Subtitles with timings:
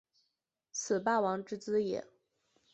[0.71, 2.07] 此霸王之资也。